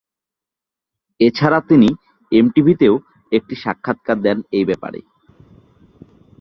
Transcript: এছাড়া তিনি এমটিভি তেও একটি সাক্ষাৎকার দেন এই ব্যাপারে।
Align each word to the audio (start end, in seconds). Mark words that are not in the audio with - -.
এছাড়া 1.19 1.59
তিনি 1.69 1.89
এমটিভি 2.31 2.73
তেও 2.81 2.95
একটি 3.31 3.55
সাক্ষাৎকার 3.63 4.17
দেন 4.21 4.37
এই 4.57 4.65
ব্যাপারে। 4.69 4.99